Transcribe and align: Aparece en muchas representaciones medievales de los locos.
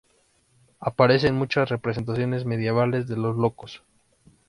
Aparece 0.79 1.27
en 1.27 1.35
muchas 1.35 1.69
representaciones 1.69 2.43
medievales 2.43 3.07
de 3.07 3.17
los 3.17 3.35
locos. 3.37 3.83